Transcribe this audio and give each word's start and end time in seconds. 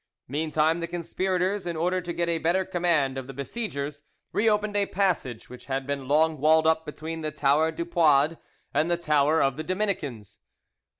Meantime 0.27 0.79
the 0.79 0.87
conspirators, 0.87 1.67
in 1.67 1.77
order 1.77 2.01
to 2.01 2.11
get 2.11 2.27
a 2.27 2.39
better 2.39 2.65
command 2.65 3.19
of 3.19 3.27
the 3.27 3.35
besiegers, 3.35 4.01
reopened 4.31 4.75
a 4.75 4.87
passage 4.87 5.47
which 5.47 5.65
had 5.67 5.85
been 5.85 6.07
long 6.07 6.39
walled 6.39 6.65
up 6.65 6.87
between 6.87 7.21
the 7.21 7.29
tower 7.29 7.71
Du 7.71 7.85
Poids 7.85 8.37
and 8.73 8.89
the 8.89 8.97
tower 8.97 9.43
of 9.43 9.57
the 9.57 9.63
Dominicans. 9.63 10.39